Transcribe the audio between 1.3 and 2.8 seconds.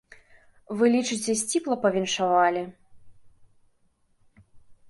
сціпла павіншавалі?